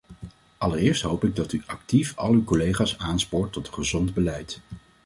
Allereerst 0.57 1.01
hoop 1.01 1.23
ik 1.23 1.35
dat 1.35 1.53
u 1.53 1.63
actief 1.65 2.15
al 2.17 2.31
uw 2.31 2.43
collega's 2.43 2.97
aanspoort 2.97 3.53
tot 3.53 3.67
een 3.67 3.73
gezond 3.73 4.13
beleid. 4.13 4.61